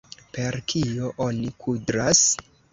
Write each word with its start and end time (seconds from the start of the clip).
Per 0.37 0.57
kio 0.73 1.13
oni 1.27 1.53
kudras? 1.67 2.27